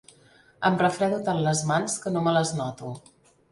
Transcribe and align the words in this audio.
Em 0.69 0.77
refredo 0.83 1.19
tant 1.27 1.43
les 1.49 1.63
mans 1.73 1.99
que 2.07 2.15
no 2.17 2.25
me 2.29 2.35
les 2.41 2.57
noto. 2.65 2.93